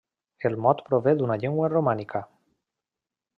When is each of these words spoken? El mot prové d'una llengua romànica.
El 0.49 0.55
mot 0.65 0.81
prové 0.87 1.13
d'una 1.19 1.37
llengua 1.43 1.69
romànica. 1.75 2.23